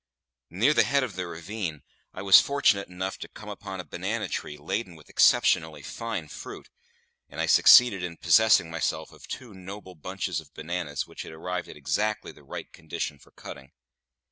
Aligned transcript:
Near 0.49 0.73
the 0.73 0.81
head 0.81 1.03
of 1.03 1.15
the 1.15 1.27
ravine, 1.27 1.83
I 2.11 2.23
was 2.23 2.41
fortunate 2.41 2.87
enough 2.87 3.19
to 3.19 3.27
come 3.27 3.49
upon 3.49 3.79
a 3.79 3.83
banana 3.85 4.27
tree 4.29 4.57
laden 4.57 4.95
with 4.95 5.11
exceptionally 5.11 5.83
fine 5.83 6.27
fruit, 6.27 6.69
and 7.29 7.39
I 7.39 7.45
succeeded 7.45 8.01
in 8.01 8.17
possessing 8.17 8.71
myself 8.71 9.11
of 9.11 9.27
two 9.27 9.53
noble 9.53 9.93
bunches 9.93 10.39
of 10.39 10.55
bananas 10.55 11.05
which 11.05 11.21
had 11.21 11.33
arrived 11.33 11.69
at 11.69 11.77
exactly 11.77 12.31
the 12.31 12.41
right 12.41 12.73
condition 12.73 13.19
for 13.19 13.29
cutting. 13.29 13.73